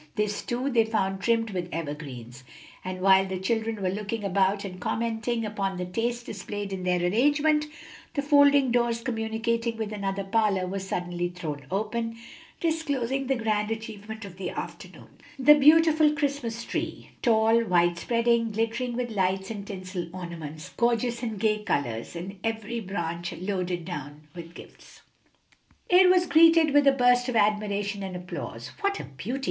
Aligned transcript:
This, 0.15 0.41
too, 0.41 0.71
they 0.71 0.83
found 0.83 1.21
trimmed 1.21 1.51
with 1.51 1.69
evergreens, 1.71 2.43
and 2.83 3.01
while 3.01 3.23
the 3.23 3.37
children 3.37 3.83
were 3.83 3.91
looking 3.91 4.23
about 4.23 4.65
and 4.65 4.79
commenting 4.81 5.45
upon 5.45 5.77
the 5.77 5.85
taste 5.85 6.25
displayed 6.25 6.73
in 6.73 6.81
their 6.85 6.99
arrangement, 6.99 7.65
the 8.15 8.23
folding 8.23 8.71
doors 8.71 9.01
communicating 9.01 9.77
with 9.77 9.91
another 9.91 10.23
parlor 10.23 10.65
were 10.65 10.79
suddenly 10.79 11.29
thrown 11.29 11.67
open, 11.69 12.15
disclosing 12.59 13.27
the 13.27 13.35
grand 13.35 13.69
achievement 13.69 14.25
of 14.25 14.37
the 14.37 14.49
afternoon 14.49 15.05
the 15.37 15.53
beautiful 15.53 16.11
Christmas 16.13 16.65
tree 16.65 17.11
tall, 17.21 17.63
wide 17.65 17.99
spreading, 17.99 18.49
glittering 18.51 18.95
with 18.97 19.11
lights 19.11 19.51
and 19.51 19.67
tinsel 19.67 20.07
ornaments, 20.15 20.69
gorgeous 20.77 21.21
with 21.21 21.37
gay 21.37 21.61
colors, 21.61 22.15
and 22.15 22.39
every 22.43 22.79
branch 22.79 23.33
loaded 23.33 23.85
down 23.85 24.21
with 24.33 24.55
gifts. 24.55 25.03
It 25.91 26.09
was 26.09 26.25
greeted 26.25 26.73
with 26.73 26.87
a 26.87 26.91
burst 26.91 27.29
of 27.29 27.35
admiration 27.35 28.01
and 28.01 28.15
applause. 28.15 28.69
"What 28.79 28.99
a 28.99 29.03
beauty!" 29.03 29.39